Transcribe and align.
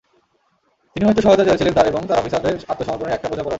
তিনি 0.95 1.03
হয়তো 1.05 1.21
সহায়তা 1.21 1.43
চেয়েছিলেন 1.43 1.73
তাঁর 1.73 1.87
এবং 1.87 2.01
তাঁর 2.07 2.19
অফিসারদের 2.21 2.55
আত্মসমর্পণের 2.69 3.15
একটা 3.15 3.27
বোঝাপড়ার। 3.29 3.49